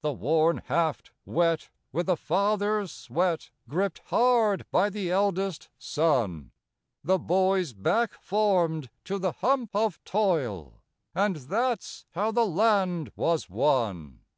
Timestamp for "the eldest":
4.88-5.68